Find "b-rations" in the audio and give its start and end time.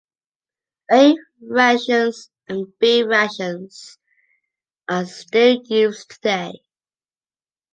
2.79-3.99